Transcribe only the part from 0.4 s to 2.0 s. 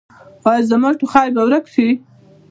ایا زما ټوخی به ورک شي؟